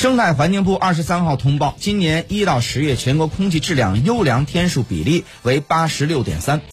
[0.00, 6.62] 生态环境部二十三号通报今年一到十月全国空气质量优良天数比例为八十六点三。